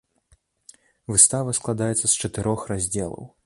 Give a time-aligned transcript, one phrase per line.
[1.11, 3.33] Выстава складаецца з чатырох раздзелаў.